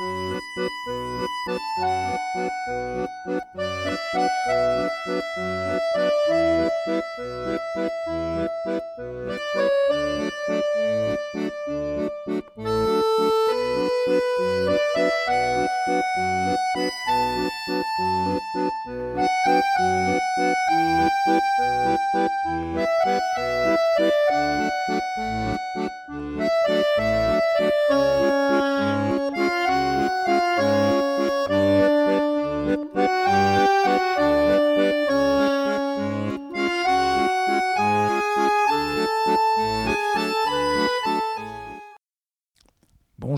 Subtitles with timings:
[0.00, 0.60] Música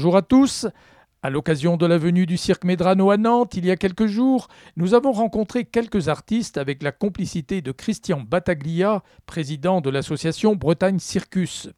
[0.03, 0.67] Bonjour à tous.
[1.23, 4.49] À l'occasion de la venue du cirque Medrano à Nantes il y a quelques jours,
[4.77, 10.99] nous avons rencontré quelques artistes avec la complicité de Christian Battaglia, président de l'association Bretagne
[10.99, 11.69] Circus.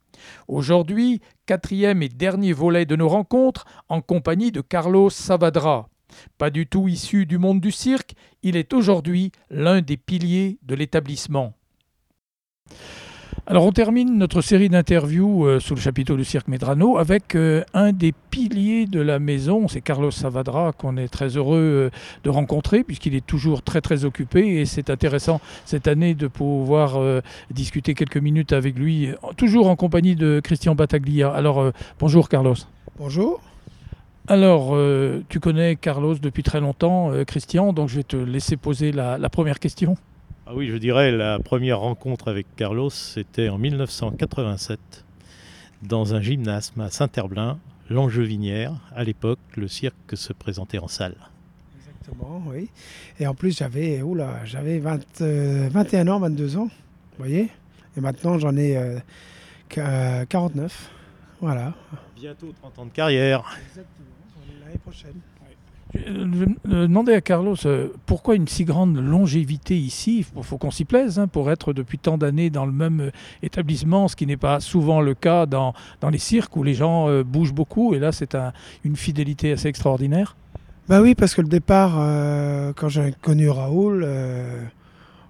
[0.49, 5.89] Aujourd'hui, quatrième et dernier volet de nos rencontres en compagnie de Carlos Savadra.
[6.39, 10.75] Pas du tout issu du monde du cirque, il est aujourd'hui l'un des piliers de
[10.75, 11.55] l'établissement.
[13.47, 17.63] Alors on termine notre série d'interviews euh, sous le chapiteau du Cirque Medrano avec euh,
[17.75, 22.31] un des piliers de la maison, c'est Carlos Savadra qu'on est très heureux euh, de
[22.31, 26.99] rencontrer puisqu'il est toujours très très occupé et c'est intéressant cette année de pouvoir
[27.51, 31.31] discuter quelques minutes avec lui, toujours en compagnie de Christian Battaglia.
[31.31, 32.57] Alors bonjour Carlos.
[32.99, 33.41] Bonjour.
[34.27, 34.77] Alors,
[35.29, 39.59] tu connais Carlos depuis très longtemps, Christian, donc je vais te laisser poser la première
[39.59, 39.97] question.
[40.47, 44.79] Ah oui, je dirais la première rencontre avec Carlos, c'était en 1987,
[45.83, 48.75] dans un gymnasme à Saint-Herblain, l'Angevinière.
[48.95, 51.17] À l'époque, le cirque se présentait en salle.
[51.79, 52.69] Exactement, oui.
[53.19, 54.03] Et en plus, j'avais
[54.45, 57.49] j'avais 21 euh, ans, 22 ans, vous voyez
[57.97, 58.79] Et maintenant, j'en ai
[59.71, 59.81] 49.
[59.81, 61.73] Euh, voilà.
[62.17, 63.45] Bientôt 30 ans de carrière.
[63.71, 65.21] Exactement, l'année prochaine.
[65.95, 66.45] Je
[66.87, 70.27] demandais à Carlos euh, pourquoi une si grande longévité ici?
[70.37, 73.11] Il faut qu'on s'y plaise hein, pour être depuis tant d'années dans le même euh,
[73.43, 77.09] établissement, ce qui n'est pas souvent le cas dans, dans les cirques où les gens
[77.09, 77.95] euh, bougent beaucoup.
[77.95, 78.37] Et là, c'est
[78.83, 80.37] une fidélité assez extraordinaire.
[80.89, 81.93] Bah oui, parce que le départ,
[82.75, 84.07] quand j'ai connu Raoul,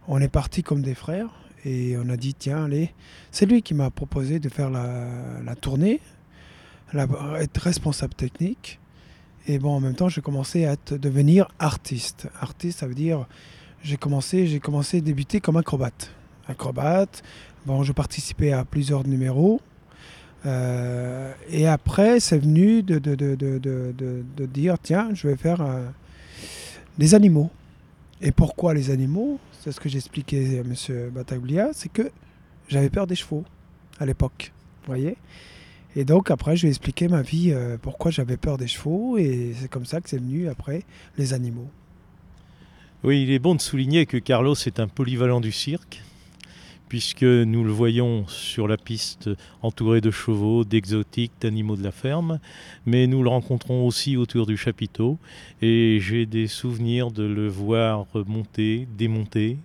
[0.09, 1.29] on est parti comme des frères
[1.65, 2.93] et on a dit tiens, allez,
[3.31, 6.01] c'est lui qui m'a proposé de faire la tournée,
[6.93, 8.81] être responsable technique.
[9.47, 12.29] Et bon, en même temps, j'ai commencé à devenir artiste.
[12.41, 13.27] Artiste, ça veut dire,
[13.83, 16.11] j'ai commencé, j'ai commencé à débuter comme acrobate.
[16.49, 17.23] Acrobate,
[17.67, 19.61] bon, je participais à plusieurs numéros.
[20.47, 25.87] Euh, et après, c'est venu de, de, de, de, dire, tiens, je vais faire euh,
[26.99, 27.51] des animaux.
[28.21, 29.39] Et pourquoi les animaux?
[29.61, 31.11] C'est ce que j'expliquais à M.
[31.11, 32.11] Bataglia, c'est que
[32.69, 33.45] j'avais peur des chevaux
[33.99, 34.53] à l'époque.
[34.87, 35.17] Voyez?
[35.97, 39.17] Et donc après, je lui ai expliqué ma vie, euh, pourquoi j'avais peur des chevaux,
[39.19, 40.83] et c'est comme ça que c'est venu après
[41.19, 41.69] les animaux.
[43.03, 46.03] Oui, il est bon de souligner que Carlos est un polyvalent du cirque,
[46.89, 49.31] puisque nous le voyons sur la piste
[49.63, 52.39] entouré de chevaux, d'exotiques, d'animaux de la ferme,
[52.87, 55.19] mais nous le rencontrons aussi autour du chapiteau,
[55.61, 59.59] et j'ai des souvenirs de le voir monter, démonter,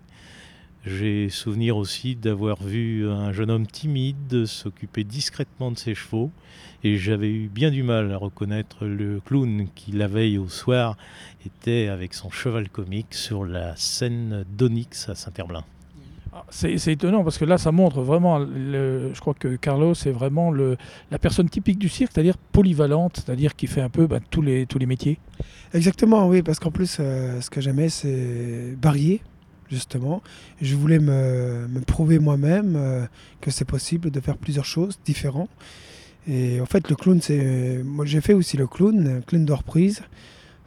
[0.89, 6.31] j'ai souvenir aussi d'avoir vu un jeune homme timide s'occuper discrètement de ses chevaux
[6.83, 10.97] et j'avais eu bien du mal à reconnaître le clown qui la veille au soir
[11.45, 15.63] était avec son cheval comique sur la scène d'Onyx à Saint-Herblain.
[16.33, 20.51] Ah, c'est étonnant parce que là, ça montre vraiment, je crois que Carlos est vraiment
[20.51, 20.77] le,
[21.11, 24.65] la personne typique du cirque, c'est-à-dire polyvalente, c'est-à-dire qui fait un peu bah, tous, les,
[24.65, 25.19] tous les métiers.
[25.73, 29.21] Exactement, oui, parce qu'en plus, euh, ce que j'aimais, c'est varier
[29.69, 30.21] justement.
[30.61, 33.05] Je voulais me, prouver moi-même euh,
[33.41, 35.49] que c'est possible de faire plusieurs choses différentes.
[36.27, 37.81] Et en fait, le clown, c'est.
[37.83, 40.01] Moi, j'ai fait aussi le clown, clown de reprise.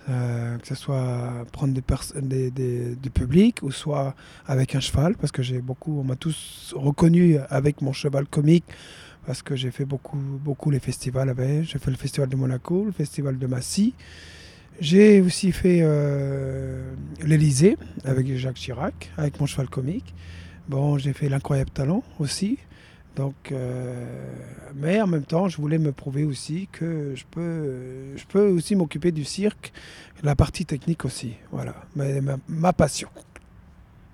[0.09, 5.31] Euh, que ce soit prendre des, des, du public ou soit avec un cheval, parce
[5.31, 8.65] que j'ai beaucoup, on m'a tous reconnu avec mon cheval comique,
[9.27, 11.63] parce que j'ai fait beaucoup, beaucoup les festivals avec.
[11.63, 13.95] J'ai fait le festival de Monaco, le festival de Massy.
[14.80, 20.15] J'ai aussi fait euh, l'Elysée avec Jacques Chirac, avec mon cheval comique.
[20.69, 22.59] Bon, j'ai fait l'incroyable talent aussi.
[23.16, 24.33] Donc, euh,
[24.74, 28.74] mais en même temps, je voulais me prouver aussi que je peux, je peux aussi
[28.74, 29.72] m'occuper du cirque,
[30.22, 31.34] la partie technique aussi.
[31.51, 31.74] Voilà,
[32.48, 33.09] ma, passion.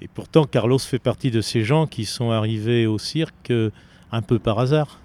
[0.00, 3.70] Et pourtant, Carlos fait partie de ces gens qui sont arrivés au cirque euh,
[4.10, 5.00] un peu par hasard.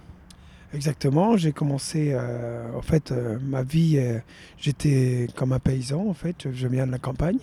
[0.73, 4.17] Exactement, j'ai commencé, euh, en fait, euh, ma vie, euh,
[4.57, 7.39] j'étais comme un paysan, en fait, je viens de la campagne.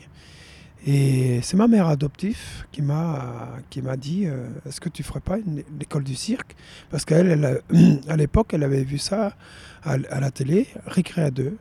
[0.85, 4.25] Et c'est ma mère adoptive qui m'a qui m'a dit
[4.67, 6.56] est-ce que tu ferais pas une, école du cirque?
[6.88, 9.37] Parce qu'elle, elle, à l'époque, elle avait vu ça
[9.83, 11.59] à, la télé, Récré à deux.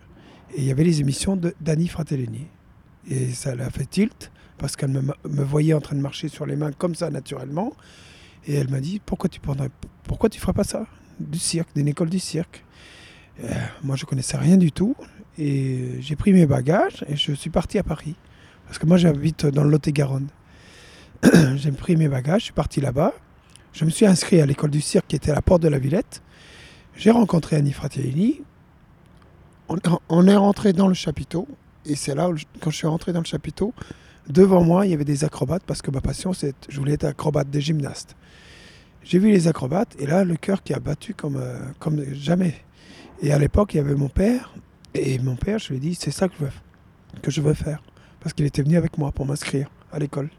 [0.56, 2.48] Et il y avait les émissions d'Annie Fratellini.
[3.10, 6.56] Et ça l'a fait tilt, parce qu'elle me, voyait en train de marcher sur les
[6.56, 7.74] mains comme ça, naturellement.
[8.48, 9.68] Et elle m'a dit, pourquoi tu ne
[10.04, 10.88] pourquoi tu feras pas ça?
[11.20, 12.64] Du cirque, d'une école du cirque.
[13.44, 13.48] Euh,
[13.84, 14.96] moi, je connaissais rien du tout.
[15.38, 18.16] Et j'ai pris mes bagages et je suis parti à Paris.
[18.66, 20.28] Parce que moi, j'habite dans le Lot-et-Garonne.
[21.56, 23.14] j'ai pris mes bagages, je suis parti là-bas.
[23.74, 25.80] Je me suis inscrit à l'école du cirque qui était à la porte de la
[25.80, 26.22] Villette.
[26.96, 28.42] J'ai rencontré Annie Fratellini.
[30.10, 31.48] On, est rentré dans le chapiteau.
[31.86, 32.30] Et c'est là,
[32.60, 33.74] quand je suis rentré dans le chapiteau,
[34.28, 37.06] devant moi, il y avait des acrobates parce que ma passion, c'est je voulais être
[37.06, 38.16] acrobate des gymnastes.
[39.04, 42.56] J'ai vu les acrobates et là, le cœur qui a battu comme, euh, comme jamais.
[43.22, 44.54] Et à l'époque, il y avait mon père.
[44.94, 46.52] Et mon père, je lui ai dit, c'est ça que je veux,
[47.22, 47.82] que je veux faire.
[48.20, 50.30] Parce qu'il était venu avec moi pour m'inscrire à l'école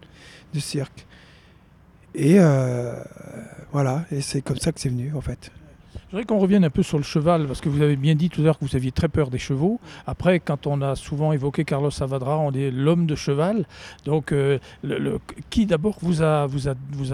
[0.52, 1.06] du cirque.
[2.14, 3.02] Et euh,
[3.72, 5.52] voilà, et c'est comme ça que c'est venu en fait.
[5.94, 8.28] Je voudrais qu'on revienne un peu sur le cheval, parce que vous avez bien dit
[8.30, 9.80] tout à l'heure que vous aviez très peur des chevaux.
[10.06, 13.66] Après, quand on a souvent évoqué Carlos Savadra, on est l'homme de cheval.
[14.04, 14.58] Donc, euh,
[15.50, 16.48] qui d'abord vous a,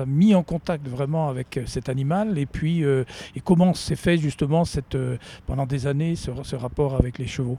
[0.06, 2.38] mis en contact vraiment avec euh, cet animal?
[2.38, 4.96] Et puis, et comment s'est fait justement cette,
[5.46, 7.58] pendant des années ce, rapport avec les chevaux?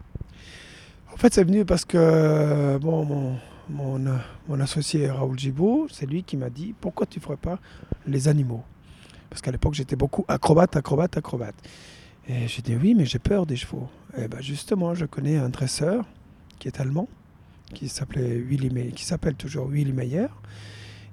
[1.13, 3.37] En fait, c'est venu parce que bon,
[3.69, 7.59] mon associé Raoul Gibault, c'est lui qui m'a dit pourquoi tu ne ferais pas
[8.05, 8.63] les animaux?
[9.29, 11.55] Parce qu'à l'époque, j'étais beaucoup acrobate, acrobate, acrobate.
[12.27, 13.87] Et j'ai dit oui, mais j'ai peur des chevaux.
[14.17, 16.05] Et ben justement, je connais un dresseur
[16.59, 17.07] qui est allemand,
[17.73, 20.27] qui s'appelait Willy qui s'appelle toujours Willy Meyer.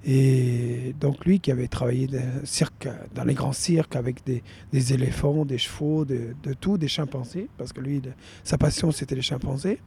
[0.07, 6.05] Et donc lui qui avait travaillé dans les grands cirques avec des, éléphants, des chevaux,
[6.05, 8.01] de, de, tout, des chimpanzés, parce que lui,
[8.43, 9.79] sa passion c'était les chimpanzés.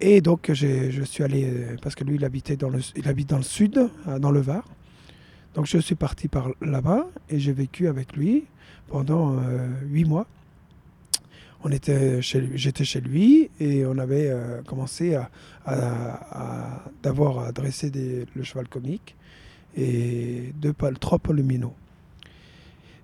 [0.00, 3.28] Et donc je suis allé, euh, parce que lui il, habitait dans le, il habite
[3.28, 4.64] dans le sud, euh, dans le Var.
[5.56, 8.44] Donc je suis parti par là-bas et j'ai vécu avec lui
[8.88, 10.26] pendant euh, huit mois.
[11.64, 14.32] On était j'étais chez lui et on avait
[14.68, 19.16] commencé à, d'avoir à dresser le cheval comique
[19.76, 21.68] et deux, trois lumineux.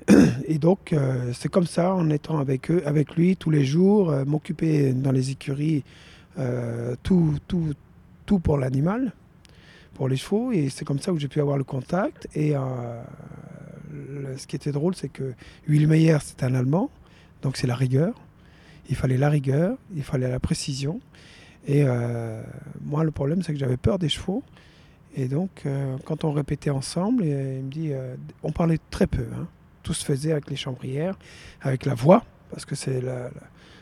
[0.47, 0.95] Et donc,
[1.33, 5.31] c'est comme ça, en étant avec eux, avec lui tous les jours, m'occuper dans les
[5.31, 5.83] écuries
[6.39, 7.75] euh, tout, tout,
[8.25, 9.13] tout pour l'animal,
[9.95, 10.53] pour les chevaux.
[10.53, 12.29] Et c'est comme ça que j'ai pu avoir le contact.
[12.35, 13.03] Et euh,
[14.37, 15.35] ce qui était drôle, c'est que
[15.69, 16.91] Meyer c'est un Allemand,
[17.43, 18.15] donc c'est la rigueur.
[18.89, 21.01] Il fallait la rigueur, il fallait la précision.
[21.67, 22.43] Et euh,
[22.81, 24.43] moi, le problème, c'est que j'avais peur des chevaux.
[25.15, 25.67] Et donc,
[26.07, 27.93] quand on répétait ensemble, il me dit,
[28.43, 29.27] on parlait très peu.
[29.37, 29.47] Hein.
[29.83, 31.19] Tout se faisait avec les chambrières,
[31.61, 33.03] avec la voix, parce que c'est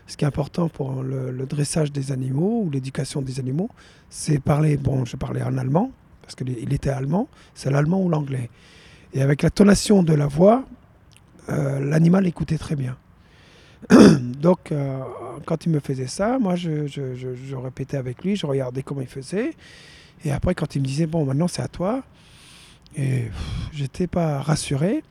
[0.06, 3.68] ce qui est important pour le, dressage des animaux ou l'éducation des animaux,
[4.08, 8.50] c'est parler, bon, je parlais en allemand, parce qu'il était allemand, c'est l'allemand ou l'anglais.
[9.12, 10.64] Et avec la tonation de la voix,
[11.48, 12.96] euh, l'animal écoutait très bien.
[14.20, 15.00] Donc, euh,
[15.46, 19.06] quand il me faisait ça, moi, je, je, répétais avec lui, je regardais comment il
[19.06, 19.54] faisait.
[20.24, 22.02] Et après, quand il me disait, bon, maintenant c'est à toi,
[22.96, 23.26] et
[23.72, 25.02] j'étais pas rassuré.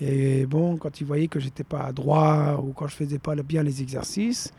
[0.00, 3.62] Et bon, quand il voyait que j'étais pas droit ou quand je faisais pas bien
[3.62, 4.52] les exercices,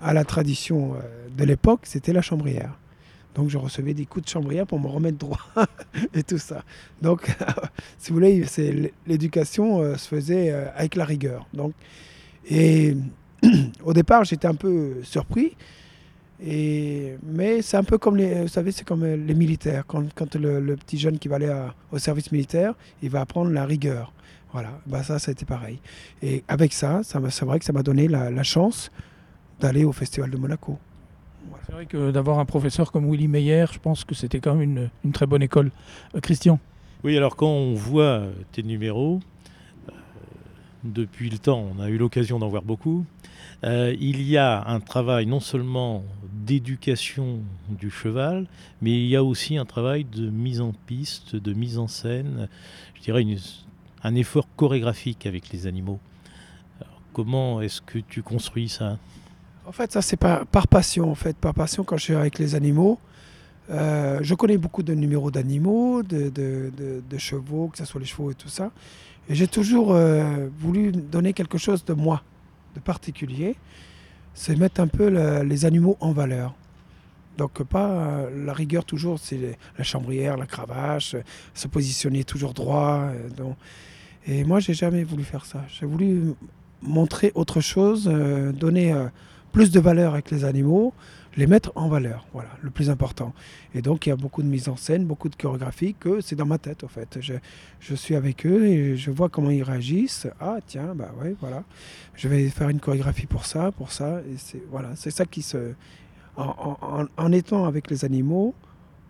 [0.00, 2.78] à la tradition euh, de l'époque, c'était la chambrière.
[3.34, 5.38] Donc je recevais des coups de chambrière pour me remettre droit
[6.14, 6.62] et tout ça.
[7.02, 7.34] Donc,
[7.98, 8.44] si vous voulez,
[9.06, 11.46] l'éducation euh, se faisait euh, avec la rigueur.
[11.54, 11.72] Donc,
[12.48, 12.96] et
[13.84, 15.56] au départ, j'étais un peu surpris.
[16.44, 19.84] Et, mais c'est un peu comme les, vous savez, c'est comme les militaires.
[19.86, 21.54] Quand, quand le, petit jeune qui va aller
[21.90, 24.12] au service militaire, il va apprendre la rigueur.
[24.54, 25.80] Voilà, bah ça, ça a été pareil.
[26.22, 28.92] Et avec ça, ça c'est vrai que ça m'a donné la, chance
[29.58, 30.78] d'aller au Festival de Monaco.
[31.66, 34.90] C'est vrai que d'avoir un professeur comme Willy Meyer, je pense que c'était quand même
[35.02, 35.72] une, très bonne école.
[36.14, 36.60] Euh, Christian?
[37.02, 39.18] Oui, alors quand on voit tes numéros,
[39.88, 39.92] euh,
[40.84, 43.04] depuis le temps, on a eu l'occasion d'en voir beaucoup,
[43.64, 48.46] euh, il y a un travail non seulement d'éducation du cheval,
[48.80, 52.48] mais il y a aussi un travail de mise en piste, de mise en scène,
[52.94, 53.36] je dirais une,
[54.04, 55.98] un effort chorégraphique avec les animaux.
[57.12, 58.98] comment est-ce que tu construis ça?
[59.66, 61.10] En fait, ça c'est par, passion.
[61.10, 62.98] En fait, par passion quand je suis avec les animaux.
[63.70, 68.34] Euh, je connais beaucoup de numéros d'animaux, de, chevaux, que ce soit les chevaux et
[68.34, 68.70] tout ça.
[69.28, 72.22] Et j'ai toujours euh, voulu donner quelque chose de moi,
[72.74, 73.56] de particulier.
[74.34, 75.08] C'est mettre un peu
[75.42, 76.54] les animaux en valeur.
[77.38, 81.16] Donc pas euh, la rigueur toujours, c'est la chambrière, la cravache,
[81.54, 83.08] se positionner toujours droit.
[84.26, 85.64] Et moi, j'ai jamais voulu faire ça.
[85.68, 86.34] J'ai voulu
[86.82, 89.08] montrer autre chose, euh, donner, euh,
[89.54, 90.92] plus de valeur avec les animaux,
[91.36, 93.32] les mettre en valeur, voilà, le plus important.
[93.72, 96.34] Et donc il y a beaucoup de mise en scène, beaucoup de chorégraphie que c'est
[96.34, 97.18] dans ma tête en fait.
[97.20, 100.26] Je, suis avec eux et je vois comment ils réagissent.
[100.40, 101.62] Ah tiens, bah ouais, voilà.
[102.14, 104.20] Je vais faire une chorégraphie pour ça, pour ça.
[104.28, 105.74] Et c'est voilà, c'est ça qui se.
[106.36, 108.56] En, étant avec les animaux,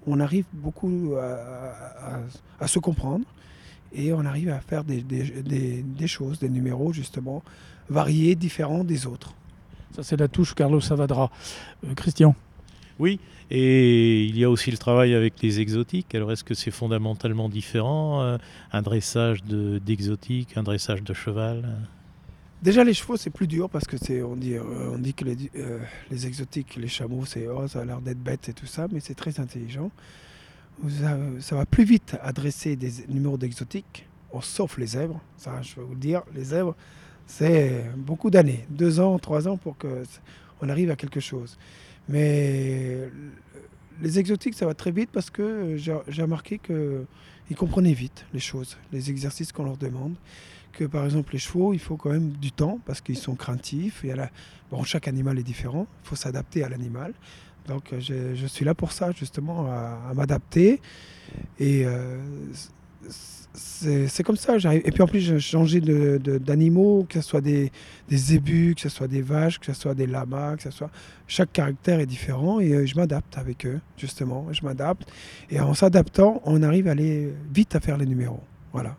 [0.07, 1.15] on arrive beaucoup
[2.61, 3.25] à, se comprendre
[3.95, 7.43] et on arrive à faire des, des, des, des choses, des numéros justement
[7.89, 9.35] variés, différents des autres.
[9.95, 11.31] Ça, c'est la touche Carlos Savadra.
[11.87, 12.35] Euh, Christian
[12.99, 13.21] Oui,
[13.51, 16.15] et il y a aussi le travail avec les exotiques.
[16.15, 18.39] Alors, est-ce que c'est fondamentalement différent euh,
[18.73, 21.77] Un dressage d'exotiques, un dressage de cheval
[22.63, 25.27] Déjà, les chevaux, c'est plus dur parce que c'est, on dit, euh, on dit que
[25.27, 28.65] les, euh, les, exotiques, les chameaux, c'est, oh, ça a l'air d'être bête et tout
[28.65, 29.91] ça, mais c'est très intelligent.
[31.41, 34.07] Ça, va plus vite à dresser des numéros d'exotiques,
[34.41, 35.21] sauf les zèbres.
[35.37, 36.75] Ça, je vais vous le dire, les zèbres,
[37.27, 41.57] c'est beaucoup d'années, deux ans, trois ans pour qu'on arrive à quelque chose.
[42.09, 43.09] Mais
[44.03, 48.77] les exotiques, ça va très vite parce que j'ai remarqué qu'ils comprenaient vite les choses,
[48.93, 50.15] les exercices qu'on leur demande.
[50.73, 54.05] Que par exemple, les chevaux, il faut quand même du temps parce qu'ils sont craintifs.
[54.05, 54.29] Et la...
[54.73, 57.15] bon, chaque animal est différent, il faut s'adapter à l'animal.
[57.69, 60.81] Donc je, je, suis là pour ça, justement, à, à m'adapter.
[61.59, 62.19] Et euh,
[63.55, 64.57] c'est comme ça.
[64.73, 67.71] Et puis en plus, j'ai changé d'animaux, de, de, que ce soit des,
[68.09, 70.91] des, zébus, que ce soit des vaches, que ce soit des lamas, que ce soit.
[71.27, 74.47] Chaque caractère est différent et euh, je m'adapte avec eux, justement.
[74.53, 75.11] Je m'adapte.
[75.51, 78.43] Et en s'adaptant, on arrive à aller vite à faire les numéros.
[78.73, 78.97] Voilà.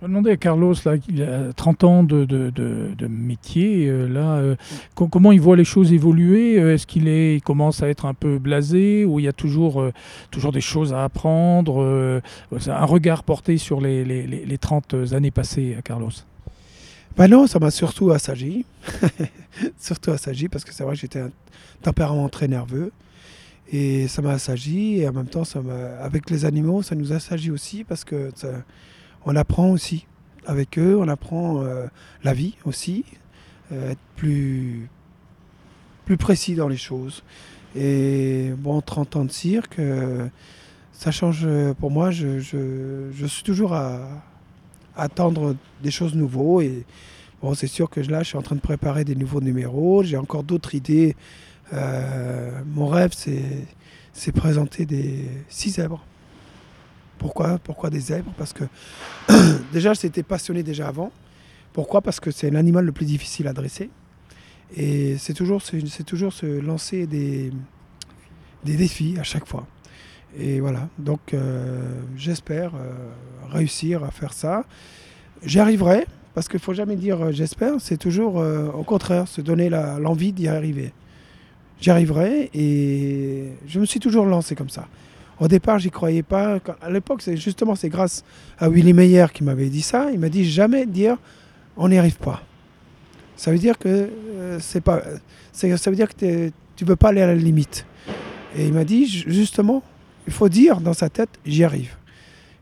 [0.00, 4.36] Je demander à Carlos, là, il a 30 ans de, de, de, métier, euh, là,
[4.36, 4.56] euh,
[4.94, 9.20] comment il voit les choses évoluer Est-ce qu'il commence à être un peu blasé ou
[9.20, 9.92] il y a toujours, euh,
[10.30, 12.20] toujours des choses à apprendre euh,
[12.66, 16.10] Un regard porté sur les, les, les 30 années passées, Carlos?
[17.16, 18.66] Ben non, ça m'a surtout assagi.
[19.78, 21.30] surtout assagi parce que c'est vrai que j'étais un
[21.82, 22.90] tempérament très nerveux.
[23.72, 25.60] Et ça m'a assagi et en même temps, ça
[26.00, 28.30] avec les animaux, ça nous assagit aussi parce que
[29.26, 30.06] on apprend aussi
[30.46, 31.86] avec eux, on apprend euh,
[32.22, 33.04] la vie aussi,
[33.72, 34.88] euh, être plus,
[36.18, 37.22] précis dans les choses.
[37.74, 40.28] Et bon, 30 ans de cirque, euh,
[40.92, 41.46] ça change
[41.80, 42.10] pour moi.
[42.10, 42.38] Je,
[43.26, 44.22] suis toujours à,
[44.96, 46.60] attendre des choses nouveaux.
[46.60, 46.84] Et
[47.42, 50.02] bon, c'est sûr que là, je suis en train de préparer des nouveaux numéros.
[50.04, 51.16] J'ai encore d'autres idées.
[51.72, 53.12] mon rêve,
[54.12, 56.04] c'est présenter des six zèbres.
[57.18, 58.32] Pourquoi des zèbres?
[58.36, 58.64] Parce que
[59.72, 61.10] déjà, j'étais passionné déjà avant.
[61.72, 62.02] Pourquoi?
[62.02, 63.90] Parce que c'est l'animal le plus difficile à dresser.
[64.76, 67.52] Et c'est toujours, c'est se lancer des,
[68.64, 69.66] défis à chaque fois.
[70.36, 71.80] Et voilà, donc euh,
[72.16, 72.92] j'espère euh,
[73.50, 74.64] réussir à faire ça.
[75.44, 79.40] J'y arriverai, parce qu'il ne faut jamais dire euh, j'espère, c'est toujours au contraire, se
[79.40, 80.92] donner l'envie d'y arriver.
[81.80, 84.88] J'y arriverai et je me suis toujours lancé comme ça.
[85.40, 86.58] Au départ, j'y croyais pas.
[86.80, 88.24] À l'époque, c'est justement c'est grâce
[88.58, 90.10] à Willy Meyer qui m'avait dit ça.
[90.12, 91.16] Il m'a dit jamais dire
[91.76, 92.42] on n'y arrive pas.
[93.36, 95.02] Ça veut dire que euh, c'est pas.
[95.52, 97.86] Ça veut dire que tu veux pas aller à la limite.
[98.56, 99.82] Et il m'a dit justement,
[100.26, 101.96] il faut dire dans sa tête j'y arrive.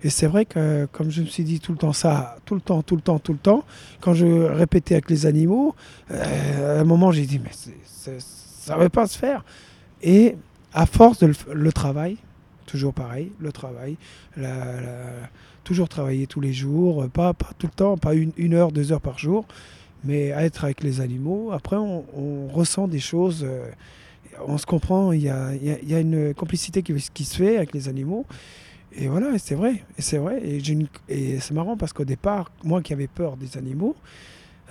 [0.04, 2.60] Et c'est vrai que comme je me suis dit tout le temps ça, tout le
[2.60, 3.64] temps, tout le temps, tout le temps,
[4.00, 5.74] quand je répétais avec les animaux,
[6.10, 7.50] euh, à un moment j'ai dit mais
[7.86, 9.44] ça ne va pas se faire.
[10.02, 10.36] Et
[10.72, 12.16] à force de le, le travail,
[12.66, 13.96] toujours pareil, le travail,
[15.64, 18.92] toujours travailler tous les jours, pas, pas tout le temps, pas une, une, heure, deux
[18.92, 19.46] heures par jour,
[20.04, 21.52] mais être avec les animaux.
[21.52, 23.70] Après, on, ressent des choses, euh,
[24.46, 27.72] on se comprend, il y a, y, y a, une complicité qui, se fait avec
[27.72, 28.26] les animaux.
[28.94, 30.42] Et voilà, c'est vrai, c'est vrai,
[31.08, 33.96] et, c'est marrant parce qu'au départ, moi qui avais peur des animaux,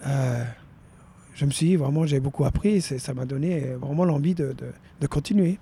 [0.05, 0.43] euh,
[1.33, 4.55] je me suis dit vraiment, j'ai beaucoup appris, et ça m'a donné vraiment l'envie de,
[4.99, 5.57] de continuer.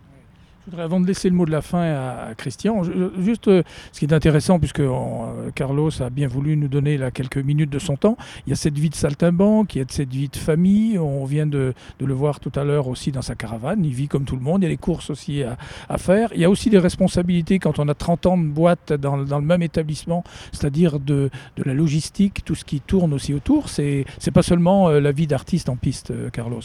[0.78, 2.84] Avant de laisser le mot de la fin à, Christian,
[3.20, 7.12] juste euh, ce qui est intéressant, puisque euh, Carlos a bien voulu nous donner là,
[7.12, 9.86] quelques minutes de son temps, il y a cette vie de saltimbanque, il y a
[9.88, 13.36] cette vie de famille, on vient de, le voir tout à l'heure aussi dans sa
[13.36, 16.30] caravane, il vit comme tout le monde, il y a des courses aussi à, faire,
[16.34, 19.40] il y a aussi des responsabilités quand on a 30 ans de boîte dans, dans
[19.40, 24.06] le même établissement, c'est-à-dire de, de, la logistique, tout ce qui tourne aussi autour, c'est
[24.34, 26.62] pas seulement euh, la vie d'artiste en piste, Carlos.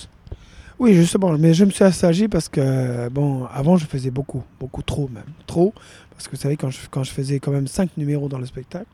[0.78, 4.82] Oui, justement, mais je me suis assagi parce que, bon, avant je faisais beaucoup, beaucoup
[4.82, 5.72] trop même, trop,
[6.10, 8.46] parce que vous savez, quand je, quand je faisais quand même 5 numéros dans le
[8.46, 8.88] spectacle,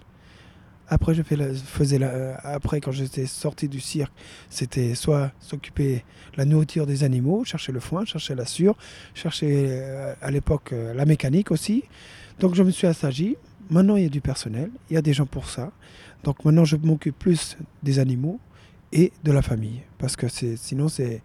[0.93, 4.13] après, je faisais la, euh, après quand j'étais sorti du cirque,
[4.51, 6.05] c'était soit s'occuper
[6.37, 8.77] la nourriture des animaux, chercher le foin, chercher la sûre,
[9.15, 11.85] chercher euh, à l'époque euh, la mécanique aussi.
[12.41, 13.37] Donc je me suis assagi.
[13.71, 15.71] Maintenant, il y a du personnel, il y a des gens pour ça.
[16.25, 18.41] Donc maintenant, je m'occupe plus des animaux
[18.93, 21.23] et de la famille, parce que sinon, c'est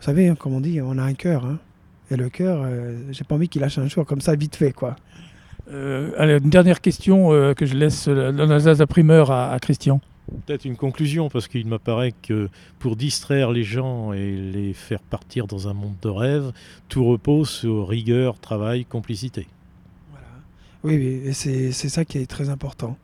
[0.00, 1.44] Vous savez, hein, comme on dit, on a un cœur.
[1.44, 1.58] hein.
[2.10, 4.72] Et le cœur, euh, j'ai pas envie qu'il lâche un jour comme ça, vite fait,
[4.72, 4.96] quoi.
[5.70, 9.52] Euh, allez, une dernière question euh, que je laisse euh, dans la la primeur à,
[9.52, 10.00] à Christian.
[10.46, 15.46] Peut-être une conclusion, parce qu'il m'apparaît que pour distraire les gens et les faire partir
[15.46, 16.52] dans un monde de rêve,
[16.88, 19.46] tout repose sur rigueur, travail, complicité.
[20.10, 20.26] Voilà.
[20.82, 22.96] Oui, oui, et c'est c'est ça qui est très important.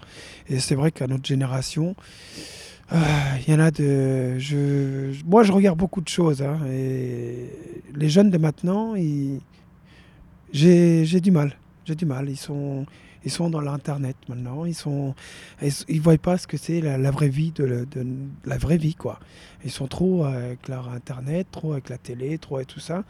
[0.49, 1.95] Et c'est vrai qu'à notre génération,
[2.93, 4.38] il y en a de.
[5.25, 6.43] Moi, je regarde beaucoup de choses.
[6.43, 7.50] hein, et
[7.95, 9.40] les jeunes de maintenant, ils-
[10.52, 11.57] j'ai du mal.
[11.85, 12.28] J'ai du mal.
[12.28, 12.87] Ils sont,
[13.25, 14.64] ils sont dans l'internet maintenant.
[14.64, 15.14] Ils sont,
[16.00, 17.87] voient pas ce que c'est la, vraie vie de
[18.45, 19.19] la vraie vie, quoi.
[19.64, 23.05] Ils sont trop avec leur internet, trop avec la télé, trop avec tout ça.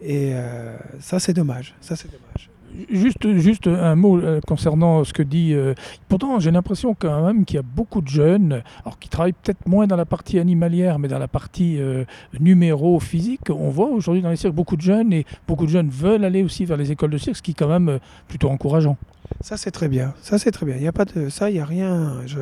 [0.00, 1.74] Et euh, ça, c'est dommage.
[1.80, 2.50] Ça, c'est dommage.
[2.90, 5.52] Juste, juste un mot euh, concernant ce que dit.
[5.52, 5.74] euh,
[6.08, 9.66] pourtant, j'ai l'impression quand même qu'il y a beaucoup de jeunes, alors qui travaillent peut-être
[9.66, 12.04] moins dans la partie animalière, mais dans la partie euh,
[12.38, 13.50] numéro physique.
[13.50, 16.42] On voit aujourd'hui dans les cirques beaucoup de jeunes et beaucoup de jeunes veulent aller
[16.42, 17.98] aussi vers les écoles de cirque, ce qui est quand même
[18.28, 18.96] plutôt encourageant.
[19.40, 20.14] Ça, c'est très bien.
[20.22, 20.76] Ça, c'est très bien.
[20.76, 22.22] Il n'y a pas de ça, il n'y a rien.
[22.26, 22.38] Je,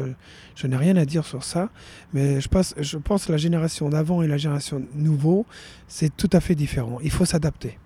[0.55, 1.71] je n'ai rien à dire sur ça.
[2.13, 5.47] Mais je pense, je pense que la génération d'avant et la génération nouveau,
[5.89, 6.99] c'est tout à fait différent.
[7.03, 7.79] Il faut s'adapter.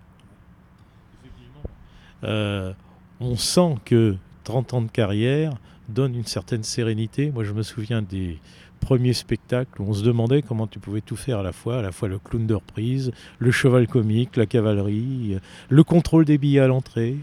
[2.25, 2.73] Euh,
[3.21, 5.55] on sent que 30 ans de carrière
[5.89, 7.31] donne une certaine sérénité.
[7.31, 8.39] Moi, je me souviens des
[8.81, 11.83] premiers spectacles où on se demandait comment tu pouvais tout faire à la fois, à
[11.83, 16.39] la fois le clown de reprise, le cheval comique, la cavalerie, euh, le contrôle des
[16.39, 17.17] billets à l'entrée.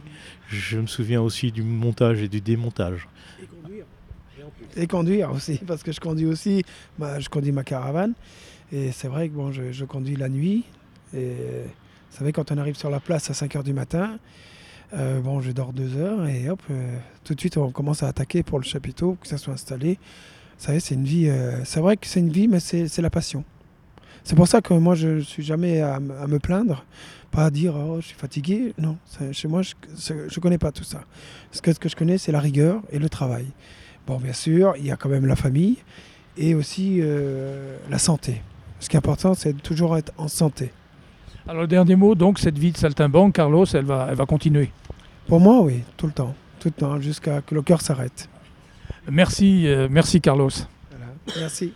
[0.50, 3.08] Je me souviens aussi du montage et du démontage.
[4.75, 6.63] Et conduire aussi, parce que je conduis aussi.
[7.00, 8.13] bah, je conduis ma caravane.
[8.72, 10.63] Et c'est vrai que bon, je, je conduis la nuit.
[11.13, 11.34] Et
[12.12, 14.20] vous savez, quand on arrive sur la place à 5 h du matin,
[14.94, 18.08] euh, bon, je dors deux heures et hop, euh, tout de suite on commence à
[18.08, 20.00] attaquer pour le chapiteau, que ça soit installé.
[20.58, 21.27] Vous savez, c'est une vie.
[21.27, 23.44] euh, c'est vrai que c'est une vie, mais c'est la passion.
[24.24, 26.86] C'est pour ça que moi, je suis jamais à, me plaindre,
[27.32, 28.74] pas à dire oh, je suis fatigué.
[28.77, 28.98] Non,
[29.32, 29.74] chez moi, je
[30.13, 31.01] ne connais pas tout ça.
[31.51, 33.46] Ce que, ce que je connais, c'est la rigueur et le travail.
[34.06, 35.77] Bon, bien sûr, il y a quand même la famille
[36.38, 37.01] et aussi
[37.89, 38.41] la santé.
[38.79, 40.72] Ce qui est important, c'est toujours être en santé.
[41.48, 44.70] Alors, le dernier mot, donc, cette vie de saltimbanque, Carlos, elle va, elle va continuer.
[45.27, 46.36] Pour moi, oui, tout le temps.
[46.60, 48.29] Tout le temps, jusqu'à que le cœur s'arrête.
[49.10, 50.50] Merci, euh, merci Carlos.
[50.92, 51.14] Voilà.
[51.40, 51.74] Merci.